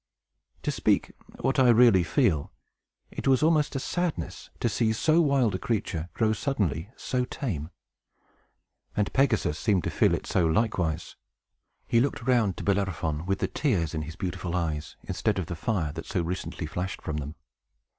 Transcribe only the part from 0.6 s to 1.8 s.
To speak what I